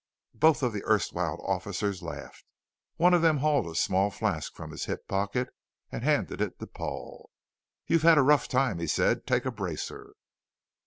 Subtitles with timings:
[0.33, 2.43] Both of the erstwhile officers laughed.
[2.97, 5.53] One of them hauled a small flask from his hip pocket
[5.91, 7.29] and handed it to Paul.
[7.85, 9.27] "You've had a rough time," he said.
[9.27, 10.15] "Take a bracer."